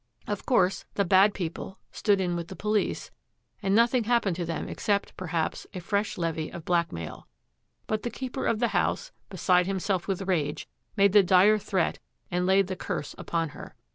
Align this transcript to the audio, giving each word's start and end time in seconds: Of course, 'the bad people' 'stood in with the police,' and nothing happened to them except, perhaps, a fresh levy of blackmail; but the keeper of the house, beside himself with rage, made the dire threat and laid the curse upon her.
Of 0.25 0.47
course, 0.47 0.85
'the 0.95 1.05
bad 1.05 1.35
people' 1.35 1.77
'stood 1.91 2.19
in 2.19 2.35
with 2.35 2.47
the 2.47 2.55
police,' 2.55 3.11
and 3.61 3.75
nothing 3.75 4.05
happened 4.05 4.35
to 4.37 4.45
them 4.45 4.67
except, 4.67 5.15
perhaps, 5.15 5.67
a 5.75 5.79
fresh 5.79 6.17
levy 6.17 6.51
of 6.51 6.65
blackmail; 6.65 7.27
but 7.85 8.01
the 8.01 8.09
keeper 8.09 8.47
of 8.47 8.57
the 8.57 8.69
house, 8.69 9.11
beside 9.29 9.67
himself 9.67 10.07
with 10.07 10.23
rage, 10.23 10.67
made 10.97 11.11
the 11.13 11.21
dire 11.21 11.59
threat 11.59 11.99
and 12.31 12.47
laid 12.47 12.65
the 12.65 12.75
curse 12.75 13.13
upon 13.19 13.49
her. 13.49 13.75